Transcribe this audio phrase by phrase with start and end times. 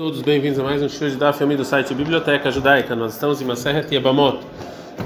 [0.00, 2.96] Todos bem-vindos a mais um show de Daf do site Biblioteca Judaica.
[2.96, 4.38] Nós estamos em Maseret Yabamot,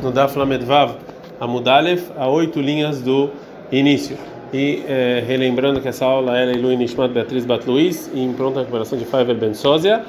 [0.01, 0.95] no Daf Lamedvav,
[1.41, 3.29] Amudalef, a oito linhas do
[3.73, 4.17] início.
[4.53, 9.05] E é, relembrando que essa aula é Leilu Nishmat Beatriz Batluiz, em pronta recuperação de
[9.05, 10.05] Faiver Ben Sozia.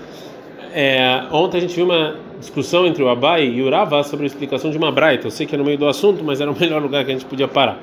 [0.72, 4.28] É, ontem a gente viu uma discussão entre o Abai e o Rava sobre a
[4.28, 5.26] explicação de uma braita.
[5.26, 7.14] Eu sei que é no meio do assunto, mas era o melhor lugar que a
[7.16, 7.80] gente podia parar.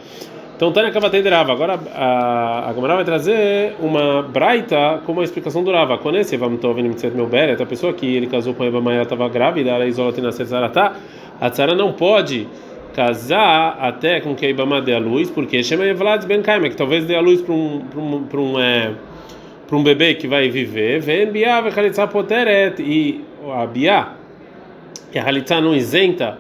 [0.63, 1.51] Então, Tânia Kavatei Rava.
[1.51, 5.99] Agora a, a Gamara vai trazer uma braita como a explicação do Rava.
[5.99, 8.81] Quando esse vamos estar vendo meu bere, a pessoa que ele casou com a Eva
[8.81, 10.95] Maia estava grávida, ela isola na Cesaratá,
[11.41, 12.47] a Tzara não pode
[12.95, 16.77] casar até com que a Ibama dê a luz, porque chama Evlad Ben Kaima, que
[16.77, 18.93] talvez dê a luz para um, para um, para um, é,
[19.73, 21.01] um bebê que vai viver.
[21.01, 21.27] Vem
[22.13, 24.13] Poteret, e a Biá,
[25.11, 26.39] que a Halitza não isenta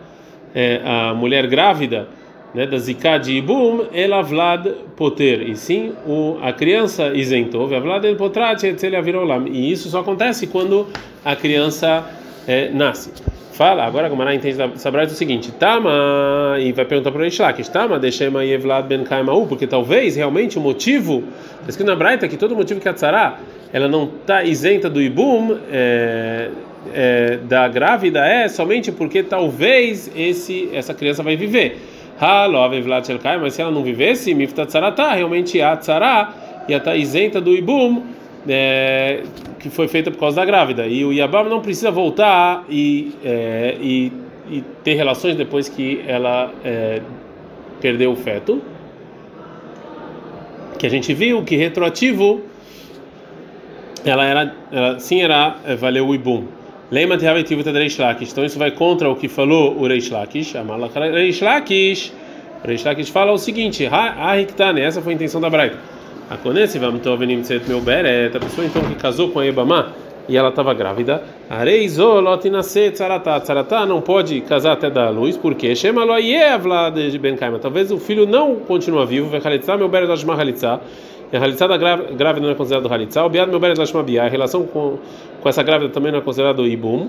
[0.55, 2.22] é, a mulher grávida
[2.55, 4.67] né, da Zika de Ibum, ela Vlad
[4.97, 10.87] Poter, e sim o, a criança isentou, Vlad el Potrat, e isso só acontece quando
[11.25, 12.05] a criança
[12.47, 13.11] é, nasce.
[13.53, 17.71] Fala, agora a Gomara entende é o seguinte: Tama, e vai perguntar para o Ishlak,
[17.71, 21.23] Tama, deixema Yevlad ben Kaimaú, porque talvez realmente o motivo,
[21.61, 23.39] está escrito na Braita que todo motivo que a Tzara
[23.71, 26.49] ela não está isenta do Ibum, é,
[26.95, 31.79] é, da grávida, é somente porque talvez esse, essa criança vai viver
[33.41, 36.33] mas se ela não vivesse, mifta tzaratá, realmente a tzara
[36.69, 38.05] ia estar isenta do ibum,
[38.49, 39.25] é,
[39.59, 40.87] que foi feita por causa da grávida.
[40.87, 44.13] E o Yabam não precisa voltar e, é, e,
[44.49, 47.01] e, ter relações depois que ela é,
[47.81, 48.63] perdeu o feto.
[50.79, 52.43] Que a gente viu que retroativo
[54.05, 56.45] ela era, ela, sim era é, valeu o ibum.
[56.93, 58.33] Lema de Havetivo Reish Lakish.
[58.33, 60.53] Então isso vai contra o que falou o Reish Lakish.
[61.11, 62.13] Reish Lakish.
[62.63, 65.79] Reish Lakish fala o seguinte: Ahiktane, essa foi a intenção da Braita.
[66.29, 68.37] A Konesi vamos então venim tset meu beret.
[68.37, 69.95] A pessoa então que casou com a Ebama
[70.29, 71.23] e ela estava grávida.
[71.49, 73.41] Areizo lotinase tzaratá.
[73.41, 77.59] Tzaratá não pode casar até dar luz, porque lo de Ben Kaima.
[77.59, 79.31] Talvez o filho não continue vivo.
[79.31, 80.79] Vechalitzá meu beret da Halitzá.
[81.33, 83.25] A Halitzá da grávida não é considerado Halitzá.
[83.25, 84.25] O Biad meu Bia.
[84.25, 84.99] A relação com
[85.43, 87.09] com essa grávida também não é considerado ibum.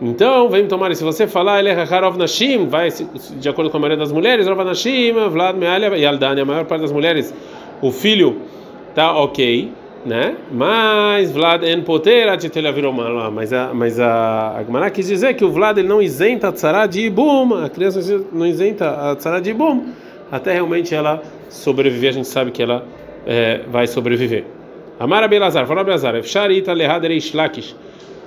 [0.00, 3.80] Então, vem tomar, se você falar, ele é Harov Nashim, vai de acordo com a
[3.80, 7.32] maioria das mulheres, Rav Nashim, Vlad Mealia e Aldani, a maior parte das mulheres,
[7.80, 8.38] o filho
[8.96, 9.70] tá ok,
[10.04, 10.34] né?
[10.50, 15.44] Mas Vlad en poter atitelha virou mal, mas a mas a Agmará quis dizer que
[15.44, 18.00] o Vlad ele não isenta a tzara de ibum, a criança
[18.32, 19.92] não isenta a tzara de ibum,
[20.32, 22.84] até realmente ela sobreviver, a gente sabe que ela
[23.26, 24.44] é, vai sobreviver.
[24.98, 27.74] Amara Belazar, fala Belazar, Efsharita Lehad Reish Lakish.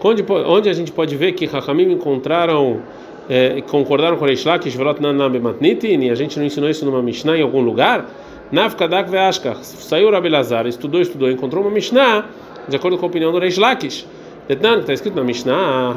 [0.04, 2.82] Onde, onde a gente pode ver que Hakamim encontraram,
[3.30, 7.02] é, concordaram com Reish Lakish, Velot Nanam Matnitin, e a gente não ensinou isso numa
[7.02, 8.06] Mishnah em algum lugar?
[8.52, 12.26] Nafkadak Veashka, saiu Rabelazar, estudou, estudou, encontrou uma Mishnah,
[12.68, 15.96] de acordo com a opinião do Reish que está escrito na Mishnah,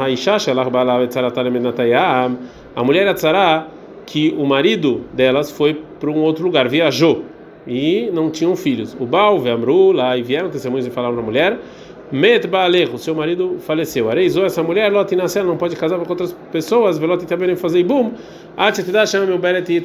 [2.75, 3.67] a mulher Atzara,
[4.07, 7.25] que o marido delas foi para um outro lugar, viajou
[7.67, 8.97] e não tinham filhos.
[8.99, 11.59] O Baal, Amru, lá e vieram testemunhos e falaram para a mulher:
[12.11, 14.11] Met Baalecho, seu marido faleceu.
[14.11, 18.13] Areizou essa mulher, Lot nascer, não pode casar com outras pessoas, Velot também fazer ibum.
[18.57, 19.83] Até chama meu Beret e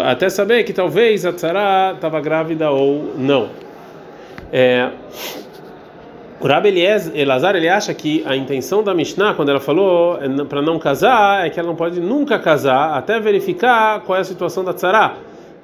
[0.00, 3.48] Até saber que talvez a Tzara estava grávida ou não.
[4.52, 4.90] É,
[6.40, 6.74] o Rabi
[7.14, 11.46] Elazar ele acha que a intenção da Mishnah, quando ela falou é, para não casar,
[11.46, 15.14] é que ela não pode nunca casar até verificar qual é a situação da Tzara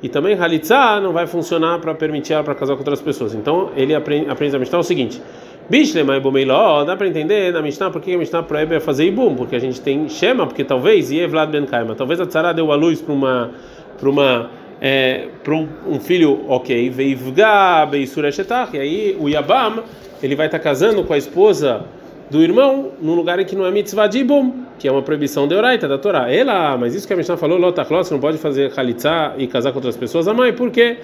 [0.03, 3.35] e também Halitzah não vai funcionar para permitir ela para casar com outras pessoas.
[3.35, 5.21] Então ele aprende, aprende a Mishnah o seguinte:
[5.69, 9.35] Bishlema e Bumeiló, dá para entender na Mishnah por que a Mishnah proíbe fazer Ibum,
[9.35, 12.73] porque a gente tem Shema, porque talvez, e Evlad Ben Kaima, talvez a Tzara deu
[12.73, 13.51] a luz para uma.
[13.99, 14.51] Para uma
[14.81, 19.83] é, para um, um, filho ok, Veivga, Beisureshetach, e aí o Yabam
[20.23, 21.85] ele vai estar tá casando com a esposa
[22.31, 25.49] do irmão num lugar em que não é mitzvah de ibum, que é uma proibição
[25.49, 26.33] de oraita da Torá.
[26.33, 29.73] Ela, mas isso que a Mishnah falou, lotachlos, você não pode fazer halitzá e casar
[29.73, 30.99] com outras pessoas, a mãe, por quê?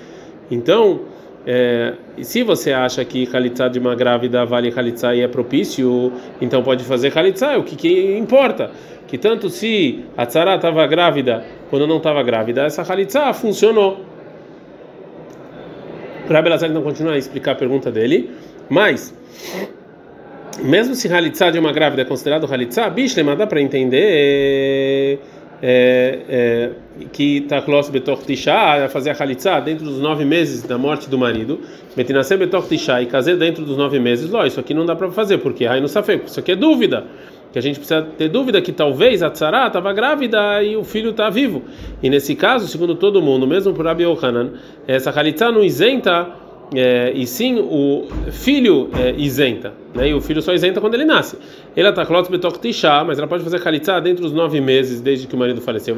[0.50, 1.00] Então,
[1.44, 6.62] é, se você acha que halitzá de uma grávida vale halitzá e é propício, então
[6.62, 8.70] pode fazer halitzá, o que, que importa?
[9.08, 14.04] Que tanto se a tzara estava grávida quando não estava grávida, essa halitzá funcionou.
[16.28, 18.30] Rabbi Lazar não continua a explicar a pergunta dele,
[18.68, 19.14] mas
[20.62, 25.20] mesmo se Halitzá de uma grávida é considerado Halitzá, Bishlema dá para entender
[25.62, 26.70] é, é,
[27.12, 31.60] que Taklos Betor Tisha, fazer a Halitzá dentro dos nove meses da morte do marido,
[31.94, 35.10] Betinasem Betor Tisha e casei dentro dos nove meses, ló, isso aqui não dá para
[35.10, 37.04] fazer, porque aí não sabe, isso aqui é dúvida,
[37.52, 41.10] que a gente precisa ter dúvida que talvez a Tzara estava grávida e o filho
[41.10, 41.62] está vivo.
[42.02, 44.50] E nesse caso, segundo todo mundo, mesmo por Abi Ohanan,
[44.86, 46.28] essa Halitzá não isenta
[46.74, 50.08] é, e sim o filho é, isenta, né?
[50.08, 51.38] E o filho só isenta quando ele nasce.
[51.76, 55.26] Ela tá clot betok tisha, mas ela pode fazer khalitsa dentro dos nove meses desde
[55.26, 55.96] que o marido faleceu.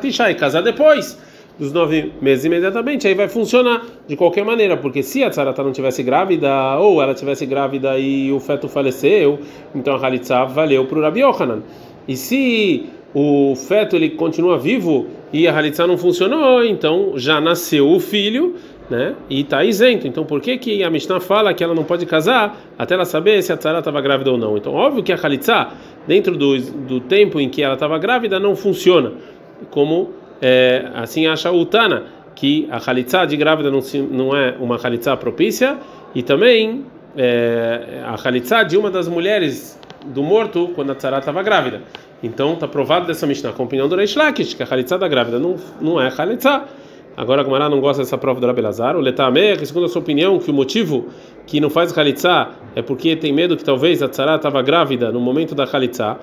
[0.00, 1.18] Tisha e casar depois
[1.58, 3.06] dos nove meses imediatamente.
[3.06, 7.14] Aí vai funcionar de qualquer maneira, porque se a tzarata não tivesse grávida ou ela
[7.14, 9.38] tivesse grávida e o feto faleceu,
[9.74, 11.62] então a khalitsa valeu para o Rabi Yohanan.
[12.08, 17.88] E se o feto ele continua vivo e a halitzá não funcionou, então já nasceu
[17.90, 18.56] o filho,
[18.90, 19.14] né?
[19.30, 20.06] E está isento.
[20.06, 23.40] Então por que que a Mishnah fala que ela não pode casar até ela saber
[23.42, 24.56] se a tzara estava grávida ou não?
[24.56, 25.70] Então óbvio que a halitzá
[26.06, 29.12] dentro do, do tempo em que ela estava grávida não funciona,
[29.70, 30.10] como
[30.42, 32.04] é, assim acha o Tana
[32.34, 35.78] que a halitzá de grávida não, não é uma halitzá propícia
[36.14, 36.84] e também
[37.16, 41.82] é, a halitzá de uma das mulheres do morto quando a tzara estava grávida.
[42.22, 45.08] Então está provado dessa Mishnah com a opinião do Reish Lakish, que a Khalitsa da
[45.08, 46.64] grávida não, não é Khalitsa.
[47.20, 48.96] Agora a Gumara não gosta dessa prova do Rabelazar.
[48.96, 51.08] O Letame, que segundo a sua opinião, que o motivo
[51.46, 55.20] que não faz Khalitsa é porque tem medo que talvez a Tzara estava grávida no
[55.20, 56.16] momento da Khalitsa.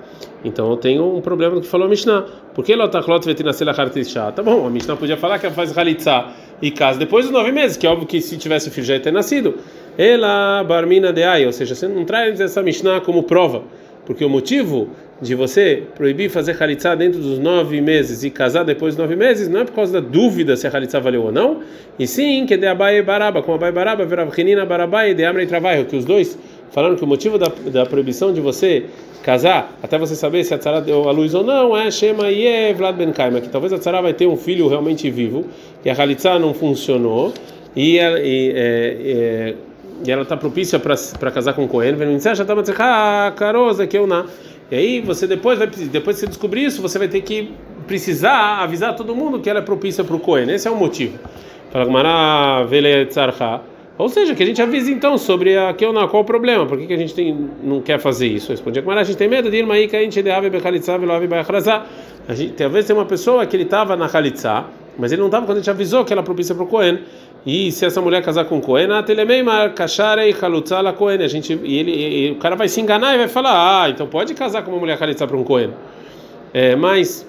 [0.44, 2.26] Então eu tenho um problema do que falou a Mishnah.
[2.52, 4.32] Por que Lotaklot vetinasela Khalitsa?
[4.32, 7.52] Tá bom, a Mishnah podia falar que ela faz Khalitsa e casa depois dos nove
[7.52, 9.54] meses, que é óbvio que se tivesse o filho já ia ter nascido.
[9.96, 13.62] Ela barmina de ai, ou seja, você não traz essa Mishnah como prova.
[14.08, 14.88] Porque o motivo
[15.20, 19.50] de você proibir fazer halitzá dentro dos nove meses e casar depois dos nove meses
[19.50, 21.60] não é por causa da dúvida se a halitzá valeu ou não,
[21.98, 25.84] e sim que de Abai Baraba, com Abai Baraba, Veravchinina Barabai e de Amrei Travaio,
[25.84, 26.38] que os dois
[26.70, 28.86] falaram que o motivo da, da proibição de você
[29.22, 32.72] casar, até você saber se a tzara deu a luz ou não, é Shema e
[32.72, 35.44] Vlad Ben Kaima, que talvez a tzara vai ter um filho realmente vivo,
[35.84, 37.34] e a halitzá não funcionou,
[37.76, 39.54] e, e, e,
[40.06, 41.96] e ela está propícia para casar com o Cohen,
[44.70, 47.54] e aí você depois vai depois que você descobrir isso, você vai ter que
[47.86, 50.50] precisar avisar todo mundo que ela é propícia para o Cohen.
[50.50, 51.18] Esse é o motivo.
[53.96, 56.64] Ou seja, que a gente avisa então sobre a que qual o problema?
[56.66, 58.52] Por que, que a gente tem, não quer fazer isso?
[58.52, 60.22] Respondia que a gente tem medo de ir aí que a gente
[62.56, 64.66] talvez tem uma pessoa que ele estava na Khalitsa,
[64.96, 67.00] mas ele não estava quando a gente avisou que ela é propícia para o Cohen.
[67.46, 72.36] E se essa mulher casar com Cohen, a Cohen, a gente e ele e, o
[72.36, 75.26] cara vai se enganar e vai falar: "Ah, então pode casar com uma mulher Khalitsa
[75.26, 75.70] para um Cohen".
[76.52, 77.26] É, mas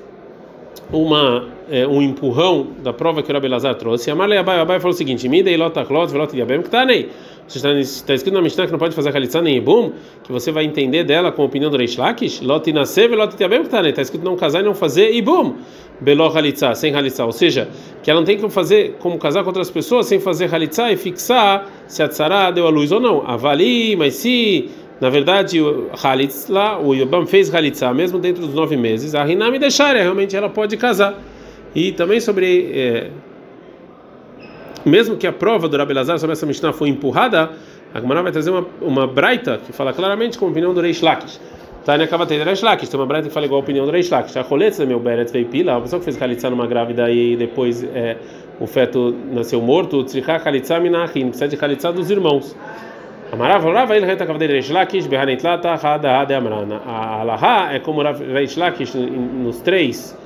[0.91, 4.09] uma é, um empurrão da prova que o Rabelazar trouxe.
[4.09, 7.09] Amarle Abai, Abai falou o seguinte: Midei lotaklot velot yabem ktanei.
[7.57, 9.91] Está, está escrito na Mishnah que não pode fazer halitzah nem ibum,
[10.23, 12.41] que você vai entender dela com a opinião do Reish Lakish.
[12.41, 13.89] Lot nascer velot yabem ktanei.
[13.91, 15.55] Está escrito não casar e não fazer ibum.
[15.99, 17.25] Belo halitzah, sem halitzah.
[17.25, 17.67] Ou seja,
[18.03, 20.97] que ela não tem que fazer como casar com outras pessoas sem fazer halitzah e
[20.97, 23.27] fixar se a tzara deu a luz ou não.
[23.27, 24.69] Avali, mas se
[24.99, 25.89] na verdade, o
[26.49, 30.49] lá, o Yobam fez Halitzah, mesmo dentro dos nove meses, a Rinami deixar, realmente ela
[30.49, 31.17] pode casar.
[31.73, 32.71] E também sobre.
[32.73, 33.09] É,
[34.85, 37.51] mesmo que a prova do Rabelazar sobre essa Mishnah foi empurrada,
[37.93, 41.01] a Gemara vai trazer uma, uma braita que fala claramente com a opinião do Reish
[41.01, 41.39] Lakish.
[41.85, 43.91] Tá na Kavatei do Reish Lakish, tem uma braita que fala igual a opinião do
[43.91, 44.37] Reish Lakish.
[44.37, 47.83] A Roletz, meu Beret veio pila, a pessoa que fez Khalitsa numa grávida e depois
[47.83, 48.17] é,
[48.59, 52.55] o feto nasceu morto, Tzricha Khalitsa Minachim, precisa de Khalitsa dos irmãos.
[53.31, 56.81] Amarav Rav ele reta Kavatei Reish Lakish, Behanit Lata, Hada Hada Amrana.
[56.85, 60.17] A Alaha é como Reish Lakish nos três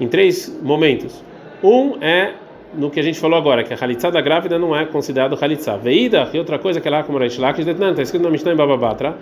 [0.00, 1.24] em três momentos.
[1.62, 2.34] Um é
[2.74, 5.76] no que a gente falou agora, que a halitzá da grávida não é considerado halitzá.
[5.76, 8.56] Veida, e outra coisa que é lá como Reish Lakish, está escrito na Mishnah em
[8.56, 9.16] Bababatra,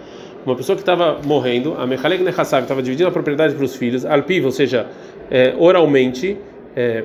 [0.45, 4.05] uma pessoa que estava morrendo, a Mechalek Nechassav estava dividindo a propriedade para os filhos,
[4.05, 4.87] alpiv, ou seja,
[5.31, 6.37] é, oralmente,
[6.77, 7.05] é,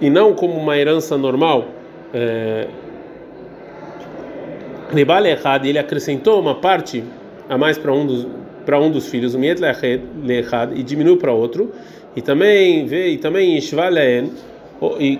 [0.00, 1.66] e não como uma herança normal,
[2.12, 2.66] é,
[5.62, 7.04] ele acrescentou uma parte
[7.48, 8.26] a mais para um dos
[8.64, 11.72] para um dos filhos, o Miet Lechad, e diminuiu para outro,
[12.14, 14.30] e também e também Ishvalen,
[14.98, 15.18] e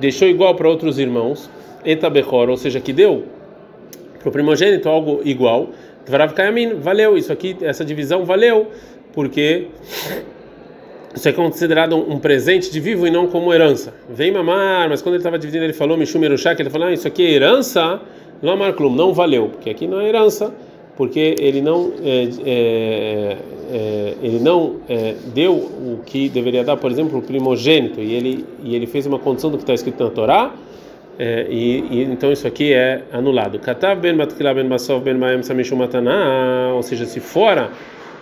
[0.00, 1.50] deixou igual para outros irmãos,
[1.84, 3.24] Etabechor, ou seja, que deu
[4.20, 5.70] para o primogênito algo igual,
[6.80, 8.68] valeu, isso aqui, essa divisão valeu,
[9.12, 9.66] porque
[11.14, 13.94] isso é considerado um presente de vivo e não como herança.
[14.08, 17.06] Vem mamar, mas quando ele estava dividindo, ele falou Mishum Erushak, ele falou, ah, isso
[17.06, 18.00] aqui é herança,
[18.42, 20.52] não amar Klum, não valeu, porque aqui não é herança
[20.98, 23.36] porque ele não é, é,
[23.72, 28.44] é, ele não é, deu o que deveria dar, por exemplo, o primogênito e ele
[28.64, 30.52] e ele fez uma condição do que está escrito na Torá
[31.16, 33.60] é, e, e, então isso aqui é anulado.
[33.60, 35.14] Katav ben matkila ben ben
[36.74, 37.70] ou seja, se fora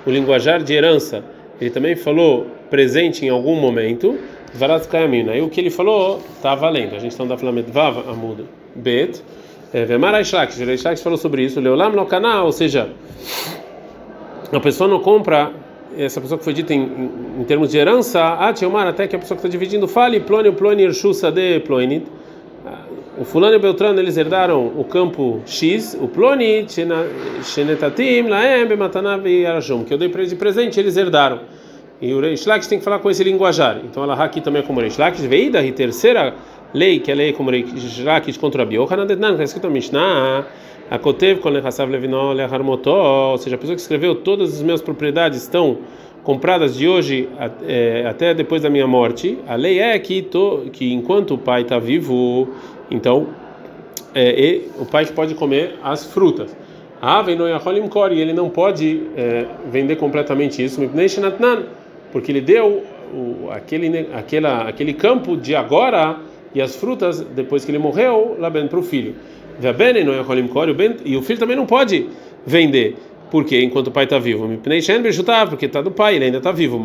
[0.06, 1.25] o linguajar de herança,
[1.59, 4.18] ele também falou presente em algum momento,
[4.52, 4.87] varat.
[5.30, 6.95] Aí o que ele falou está valendo.
[6.95, 9.23] A gente está da Flamet Vav Amud Bet.
[9.76, 12.88] É, Vemar Aishlak, Aishlak falou sobre isso, Leolam no canal, ou seja,
[14.50, 15.52] a pessoa não compra,
[15.99, 19.14] essa pessoa que foi dita em, em, em termos de herança, ah, Tiomar, até que
[19.14, 22.04] a pessoa que está dividindo fale, Plônio, Plônio, Irshusa de Plônio,
[23.18, 26.66] o fulano e o Beltrano eles herdaram o campo X, o Ploni,
[27.42, 31.40] Shenetatim, Laem, Bematanav e Arajum, que eu dei para eles de presente, eles herdaram.
[32.00, 33.80] E o Reish Lakish tem que falar com esse linguajar.
[33.85, 35.25] Então ela aqui também é como Reish Lakish.
[35.25, 36.35] Veida, e terceira
[36.73, 38.66] lei, que é a lei como Reish Lakish contra a
[39.37, 40.46] que é escrito no Mishnah,
[40.90, 41.40] a Kotev,
[41.90, 45.78] Levinó, Leharmotó, ou seja, a pessoa que escreveu todas as minhas propriedades estão
[46.23, 47.28] compradas de hoje
[47.66, 49.38] é, até depois da minha morte.
[49.46, 52.49] A lei é que, to, que enquanto o pai está vivo,
[52.90, 53.28] então
[54.14, 56.56] é, o pai pode comer as frutas.
[57.00, 57.23] Ah,
[58.12, 60.80] e ele não pode é, vender completamente isso,
[62.11, 62.82] porque ele deu
[63.12, 66.16] o, aquele, aquela, aquele campo de agora
[66.56, 69.14] e as frutas depois que ele morreu lá para o filho.
[71.04, 72.08] E o filho também não pode
[72.46, 72.96] vender.
[73.30, 74.48] Porque enquanto o pai está vivo,
[75.50, 76.80] porque está do pai, ele ainda está vivo.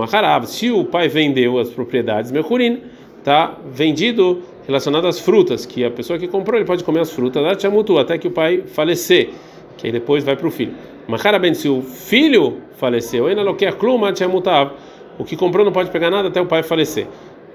[0.46, 2.82] Se o pai vendeu as propriedades, Mechurin,
[3.20, 7.46] está vendido relacionado às frutas, que a pessoa que comprou ele pode comer as frutas
[7.46, 9.30] até que o pai falecer,
[9.78, 10.74] que aí depois vai para o filho.
[11.08, 13.26] Maharaben, se o filho faleceu,
[15.18, 17.08] o que comprou não pode pegar nada até o pai falecer.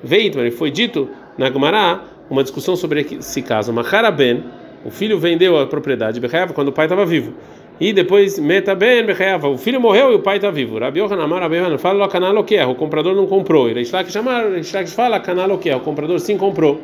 [0.03, 3.73] Veitman, foi dito na Gemara uma discussão sobre esse caso.
[3.73, 4.45] Maharaben,
[4.85, 6.21] o filho vendeu a propriedade
[6.55, 7.33] quando o pai estava vivo.
[7.79, 9.05] E depois, meta bem,
[9.43, 10.79] o filho morreu e o pai está vivo.
[10.79, 13.69] Rabi Yohanan, Rabi Yohanan, fala canal o que o comprador não comprou.
[13.69, 16.81] Que chamar, Reishlak fala canal o que o comprador sim comprou.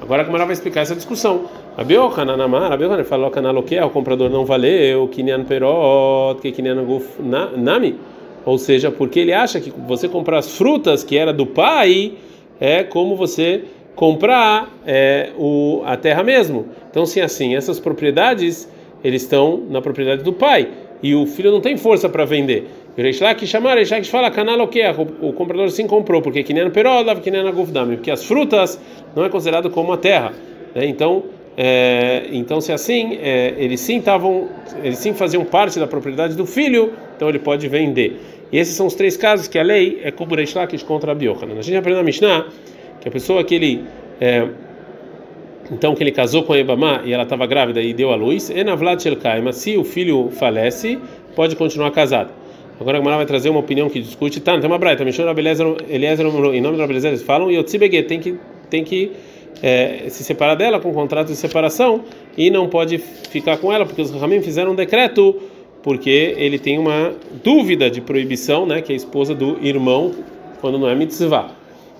[0.00, 1.46] Agora a Gemara vai explicar essa discussão.
[1.76, 6.52] Rabi Yohanan, Rabi Yohanan fala canal o que o comprador não valeu, Kinyan Perot, que
[6.52, 7.96] Kinyan Guf Nami.
[8.44, 12.12] Ou seja, porque ele acha que você comprar as frutas que era do pai
[12.60, 16.66] é como você comprar é, o, a terra mesmo.
[16.90, 18.68] Então, sim, assim, essas propriedades
[19.02, 20.68] eles estão na propriedade do pai
[21.02, 22.66] e o filho não tem força para vender.
[22.96, 24.80] Reishlak chamar, Reishlak fala, canal que
[25.20, 28.80] o comprador sim comprou, porque que nem perola, que nem na gufdami, porque as frutas
[29.14, 30.32] não é considerado como a terra.
[30.74, 30.86] Né?
[30.86, 31.24] Então,
[31.56, 34.48] é, então se assim, é, eles sim estavam,
[34.82, 36.92] eles sim faziam parte da propriedade do filho,
[37.24, 38.20] então ele pode vender.
[38.52, 40.36] E esses são os três casos que a lei é como
[40.86, 41.58] contra a Biochanan.
[41.58, 42.46] A gente aprende na Mishnah
[43.00, 43.84] que a pessoa que ele
[44.20, 44.46] é,
[45.72, 48.52] então que ele casou com a Ebamá e ela estava grávida e deu à luz,
[49.52, 50.98] se o filho falece,
[51.34, 52.30] pode continuar casado.
[52.78, 55.24] Agora a Gemara vai trazer uma opinião que discute, tá, tem uma braita, Mishon
[55.88, 58.36] Eliezer, em nome do Rabelezer, eles falam, e Otzibege tem que,
[58.68, 59.12] tem que
[59.62, 62.02] é, se separar dela com um contrato de separação
[62.36, 65.40] e não pode ficar com ela, porque os Ramim fizeram um decreto,
[65.84, 67.12] porque ele tem uma
[67.44, 70.12] dúvida de proibição, né, que é a esposa do irmão,
[70.58, 71.50] quando não é mitzvah.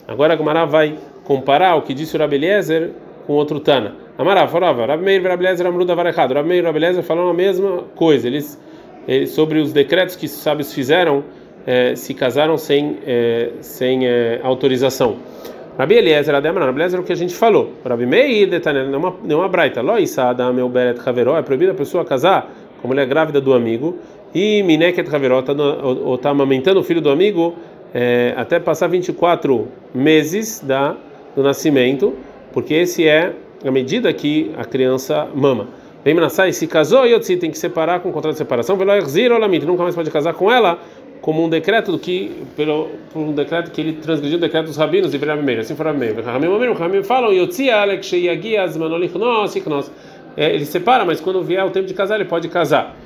[0.09, 2.93] Agora a Gemara vai comparar o que disse o Rabeliezer
[3.27, 3.95] com outro Tana.
[4.17, 6.33] Amarav falava, Rabi Meir e Rabi Lezer Amruda Varechado.
[6.33, 8.27] Rabi e Rabi falaram a mesma coisa.
[8.27, 8.59] Eles,
[9.07, 11.25] eles, sobre os decretos que os sábios fizeram,
[11.67, 15.17] eh, se casaram sem, eh, sem eh, autorização.
[15.77, 17.73] Rabi Eliezer, Ademar, Rabi Eliezer o que a gente falou.
[17.85, 18.49] Rabi Meir,
[18.89, 19.83] não é uma, é uma braita.
[19.83, 22.49] Loisa, Adam, Beret, Haveró, é proibido a pessoa casar
[22.85, 23.99] a mulher grávida do amigo.
[24.35, 25.53] E Mineket Haveró, tá
[26.15, 27.55] está amamentando o filho do amigo
[28.37, 30.97] até passar 24 meses da,
[31.37, 32.13] do nascimento
[32.55, 33.33] porque esse é
[33.67, 35.67] a medida que a criança mama.
[36.05, 39.33] Vem Menassai se casou e Yotzi tem que separar com contrato de separação, pelo Erzir
[39.33, 40.79] Olamit, nunca mais pode casar com ela,
[41.21, 45.11] como um decreto que pelo por um decreto que ele transgrediu o decreto dos rabinos
[45.11, 46.15] de Rabi Meir, assim foi Rabi Meir.
[46.23, 49.91] Ramim falam Yotzi Alek Sheyagi Azmanolichnos Ichnos.
[50.37, 52.97] Ele separa, mas quando vier o tempo de casar, ele pode casar.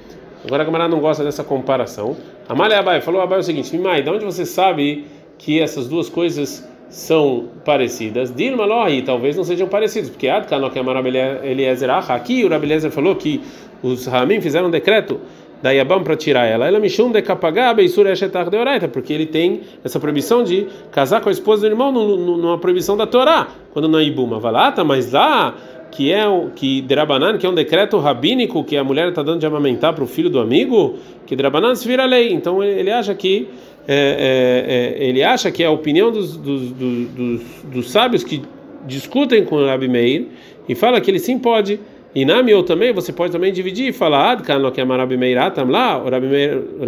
[0.44, 2.16] Agora a camarada não gosta dessa comparação.
[2.48, 5.06] Amália Abai falou Abai é o seguinte: Mimai, de onde você sabe
[5.36, 8.34] que essas duas coisas são parecidas.
[8.34, 13.14] Dilma Lohi, talvez não sejam parecidos, porque Adkan, que é Eliezer aqui o Rabeliezer falou
[13.14, 13.42] que
[13.82, 15.20] os Ramim fizeram um decreto
[15.62, 16.66] da Yabam para tirar ela.
[16.66, 21.20] Ela chama de Kapagá, Beisur Eshetar de Oraita, porque ele tem essa proibição de casar
[21.20, 24.38] com a esposa do irmão numa proibição da Torá, quando não é Ibuma.
[24.38, 25.54] Valata, mas lá
[25.90, 29.40] que é o que Derabanan, que é um decreto rabínico que a mulher está dando
[29.40, 32.32] de amamentar para o filho do amigo, que Derabanan se vira lei.
[32.32, 33.48] Então ele acha que
[33.86, 38.42] é, é, é, ele acha que é a opinião dos, dos, dos, dos sábios que
[38.86, 40.26] discutem com o Rabi Meir
[40.68, 41.80] e fala que ele sim pode.
[42.14, 45.68] E na Miou também, você pode também dividir e falar, que é Rabi Meir, Atam
[45.68, 46.26] lá, o Rabi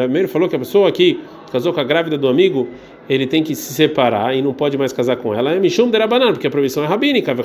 [0.08, 1.20] Meir, falou que a pessoa que
[1.52, 2.68] casou com a grávida do amigo,
[3.08, 5.52] ele tem que se separar e não pode mais casar com ela.
[5.52, 7.32] É Mishum Derabanan, porque a proibição é rabínica.
[7.32, 7.36] E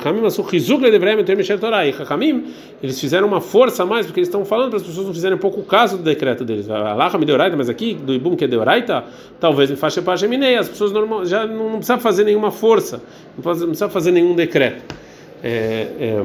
[2.82, 5.36] eles fizeram uma força a mais, porque eles estão falando para as pessoas não fizerem
[5.36, 6.70] pouco caso do decreto deles.
[6.70, 9.04] Allah me deoraita, mas aqui, do Ibum que é deoraita,
[9.40, 10.56] talvez me faça para Geminei.
[10.56, 13.02] As pessoas normal, já não, não precisam fazer nenhuma força,
[13.36, 14.94] não precisam fazer nenhum decreto.
[15.42, 16.24] É, é,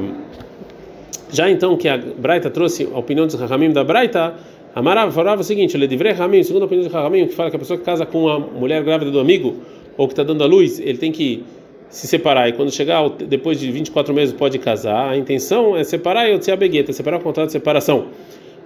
[1.32, 4.34] já então que a Braita trouxe a opinião dos Chachamim da Braita,
[4.74, 7.56] Amara falava o seguinte: ele deveria Ramim, segundo a opinião de Ramim, que fala que
[7.56, 9.56] a pessoa que casa com uma mulher grávida do amigo
[9.96, 11.42] ou que está dando a luz, ele tem que
[11.88, 16.26] se separar e quando chegar depois de 24 meses pode casar, a intenção é separar
[16.28, 18.06] e a begueta, separar o contrato de separação.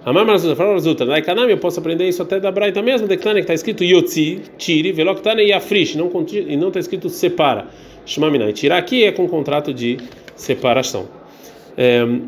[0.05, 3.43] Amar Marazuta, fala na Ekanami eu posso aprender isso até da Braita mesmo, declana que
[3.43, 7.67] está escrito Yotzi, tire, Veloktane e Afrish, e não está escrito separa.
[8.05, 9.97] Shmaminai, tirar aqui é com contrato de
[10.33, 11.09] separação.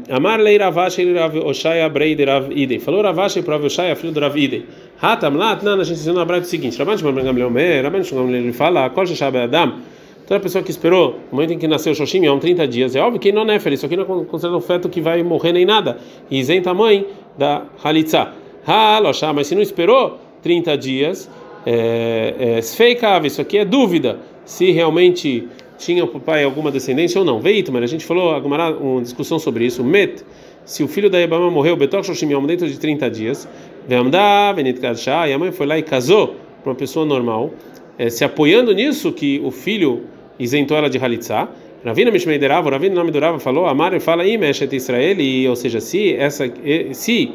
[0.09, 2.79] Amar lei Ravashi Rav Oshaya Breide Rav Idei.
[2.79, 4.65] Falou Ravashi para Rav Oshaya, filho do Rav Idei.
[5.01, 8.03] Hatam Lat, não, a gente ensinou na Braita o seguinte: Rabban Shimon Ben Gamliel Rabban
[8.03, 9.79] Shimon Ben fala, Kol Shashab Adam.
[10.27, 12.95] Toda pessoa que esperou o momento em que nasceu o Shoshim, há uns 30 dias,
[12.95, 15.53] é óbvio que não é isso aqui não é considerado um feto que vai morrer
[15.53, 15.97] nem nada,
[16.29, 18.33] e isenta a mãe da Halitza.
[18.63, 21.31] Haloshá, mas se não esperou 30 dias,
[21.65, 25.47] é, é, isso aqui é dúvida, se realmente
[25.79, 27.39] tinha o pai alguma descendência ou não.
[27.39, 29.83] Veito, mas a gente falou alguma uma discussão sobre isso.
[29.83, 30.24] Met,
[30.65, 33.50] se o filho da Ebama morreu, Betok Shoshim dentro de 30 dias,
[33.88, 37.51] Vemda, Venit Kadshá, e a mãe foi lá e casou para uma pessoa normal,
[37.98, 40.03] é, se apoiando nisso que o filho
[40.38, 41.48] isentou ela de Halitzá.
[41.83, 45.79] Ravina Mishmei Derava, Ravina nome do Rava falou, Amar fala, Imeshet Israel, e, ou seja,
[45.79, 46.43] se essa,
[46.91, 47.31] se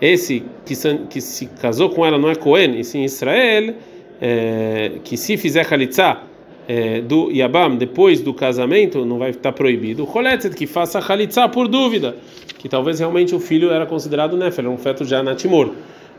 [0.00, 0.74] esse que,
[1.10, 3.74] que se casou com ela não é Cohen, e sim Israel,
[4.18, 6.22] é, que se fizer Halitzá
[6.70, 10.06] é, do Yabam depois do casamento, não vai estar proibido.
[10.06, 12.14] Choletzet, que faça Halitzá por dúvida,
[12.58, 15.72] que talvez realmente o filho era considerado Nefel, um feto já natimor.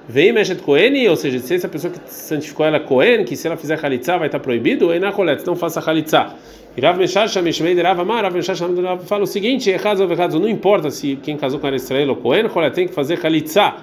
[0.10, 3.56] Vem Meshet Kohen, ou seja, se essa pessoa que santificou ela Kohen, que se ela
[3.56, 6.36] fizer Halitzá vai estar proibido, na Koletz, não faça Halitzá.
[6.76, 8.68] E Rav Meshasha, Meshmei de Rav Amar, Rav Meshasha
[9.06, 12.50] fala o seguinte, Echaz ou Echaz, não importa se quem casou com Israel ou Kohen,
[12.50, 13.78] Kolet tem que fazer Halitzá,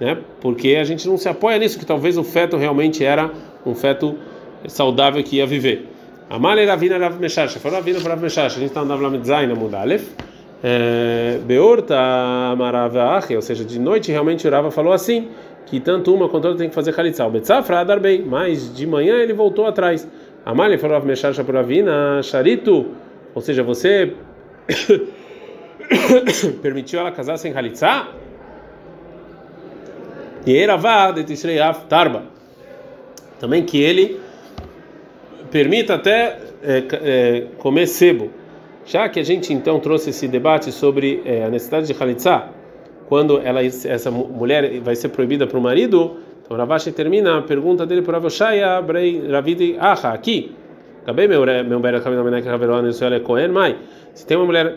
[0.00, 0.16] né?
[0.40, 3.30] porque a gente não se apoia nisso, que talvez o feto realmente era
[3.66, 4.16] um feto
[4.66, 5.95] saudável que ia viver.
[6.28, 9.24] Amar Ravina Rav Meshasha, falou Ravina para Rav Meshasha, a gente está andando lá no
[9.24, 10.10] Zaina Mudalef,
[11.46, 11.96] Beorta
[12.52, 15.28] Amaravachi, ou seja, de noite realmente o Rava falou assim,
[15.66, 17.24] que tanto uma quanto outra tem que fazer Khalitsa.
[17.24, 20.08] O Betzafra dar bem, mas de manhã ele voltou atrás.
[20.44, 22.86] Amália falou Meshasha por Avina, Charito,
[23.32, 24.12] ou seja, você
[26.62, 28.08] permitiu ela casar sem Khalitsa?
[30.44, 32.24] E Eravá de Tishrei Tarba.
[33.38, 34.25] Também que ele
[35.50, 38.30] permita até é, é, comer sebo.
[38.84, 42.50] Já que a gente então trouxe esse debate sobre é, a necessidade de Khalitsa,
[43.08, 47.84] quando ela, essa mulher vai ser proibida para o marido, então Ravashi termina a pergunta
[47.84, 48.84] dele para Ravoshaya,
[49.30, 50.54] Ravidi, Aha, aqui.
[51.02, 51.80] Acabei meu meu
[53.52, 53.76] mãe.
[54.14, 54.76] Se tem uma mulher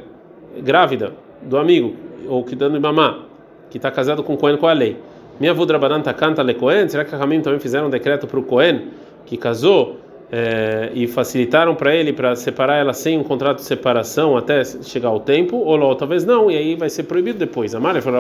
[0.62, 1.96] grávida do amigo
[2.28, 3.26] ou que dando mamá,
[3.70, 4.98] que está casado com Cohen com a lei.
[5.40, 8.44] Minha avó Drabanan canta Cohen, será que a Ramim também fizeram um decreto para o
[8.44, 8.88] Cohen
[9.26, 9.98] que casou
[10.32, 15.12] é, e facilitaram para ele para separar ela sem um contrato de separação até chegar
[15.12, 17.74] o tempo, ou não, talvez não, e aí vai ser proibido depois.
[17.74, 18.20] A Mara falou,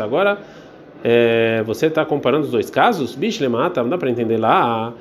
[0.00, 0.38] agora
[1.02, 3.14] é, você está comparando os dois casos?
[3.14, 4.94] Bicho, mata, não dá para entender lá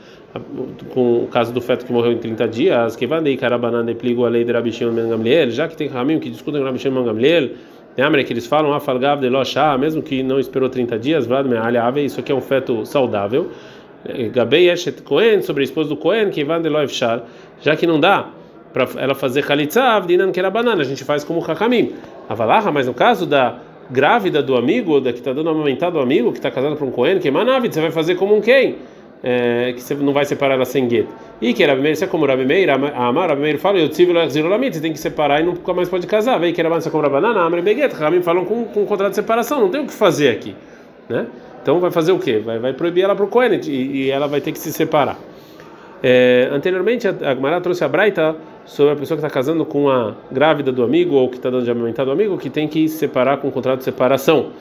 [0.94, 4.26] com o caso do feto que morreu em 30 dias, que vai carabanan de pligo
[4.26, 7.06] a lei de Rabi Shimon Gamliel, já que tem caminho que discutem com Rabi Shimon
[7.06, 7.52] Gamliel,
[7.96, 11.28] lembra que eles falam, afalgav de lochá, mesmo que não esperou 30 dias,
[12.04, 13.52] isso aqui é um feto saudável.
[14.32, 17.24] Gabei Eshet Cohen, sobre a esposa do Cohen, que Van Deloev Shar,
[17.62, 18.30] já que não dá
[18.74, 21.94] para ela fazer Khalitzav, Dinan que era banana, a gente faz como Hakamim.
[22.28, 26.32] Avalaha, mas no caso da grávida do amigo, da que está dando amamentar do amigo,
[26.32, 28.78] que está casado com um Cohen, que é Manavid, você vai fazer como um quem?
[29.24, 31.08] É, que você não vai separar ela sem gueto.
[31.42, 34.82] E que Rabi Meir, isso é como Rabi Meir, Amar, Rabi fala, eu tive você
[34.82, 36.38] tem que separar e nunca mais pode casar.
[36.40, 39.16] Vem que era mais como Rabanana, Amar e Beguet, Rabi falam com, com contrato de
[39.16, 40.54] separação, não tem o que fazer aqui,
[41.10, 41.28] né?
[41.62, 42.40] Então vai fazer o quê?
[42.40, 45.18] Vai, vai proibir ela para o Kohen e, e, ela vai ter que se separar.
[46.02, 48.36] É, anteriormente, a Gemara trouxe a Braita
[48.66, 51.64] sobre a pessoa que está casando com a grávida do amigo ou que está dando
[51.64, 54.52] de amamentar do amigo, que tem que se separar com um contrato de separação.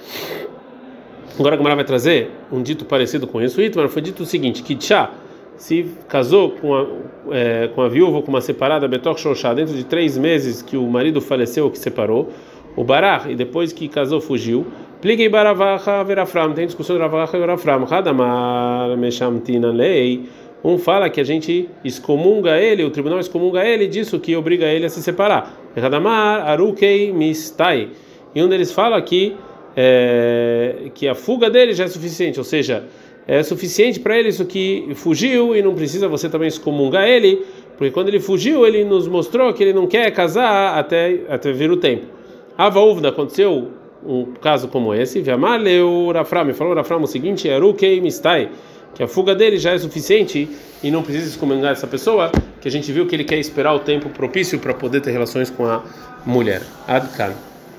[1.39, 4.63] Agora a Gemara vai trazer um dito parecido com isso, mas foi dito o seguinte:
[4.63, 5.11] que Tchá
[5.57, 6.87] se casou com a,
[7.31, 10.77] é, com a viúva ou com uma separada, Betok Shoshá, dentro de três meses que
[10.77, 12.31] o marido faleceu ou que separou,
[12.75, 14.67] o Barach, e depois que casou, fugiu.
[15.03, 17.85] Pliguei Baravacha Verafram, tem discussão de Baravacha Verafram.
[17.91, 20.29] Hadamar Meshamtina Lei.
[20.63, 24.87] Um fala que a gente excomunga ele, o tribunal excomunga ele disso que obriga ele
[24.87, 25.59] a se separar.
[25.77, 27.89] Hadamar Arukei Mistai.
[28.33, 29.35] E um deles fala que,
[29.77, 32.85] é, que a fuga dele já é suficiente, ou seja,
[33.27, 37.45] é suficiente para ele isso que fugiu e não precisa você também excomungar ele,
[37.77, 41.73] porque quando ele fugiu, ele nos mostrou que ele não quer casar até, até vir
[41.73, 42.07] o tempo.
[42.57, 47.49] Avaúvda, aconteceu um caso como esse, Viamaleu Rafram, falou Rafram o seguinte,
[48.03, 48.51] Mistai,
[48.95, 50.49] que a fuga dele já é suficiente
[50.83, 53.79] e não precisa excomungar essa pessoa, que a gente viu que ele quer esperar o
[53.79, 55.83] tempo propício para poder ter relações com a
[56.27, 56.63] mulher.
[56.87, 57.52] Adkan.